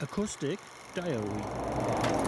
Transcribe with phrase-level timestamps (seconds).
[0.00, 0.60] Acoustic
[0.94, 2.27] Diary.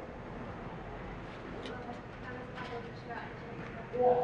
[3.93, 4.17] 我